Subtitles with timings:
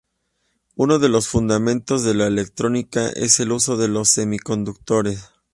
[0.77, 5.29] Uno de los fundamentos de la electrónica es el uso de los semiconductores.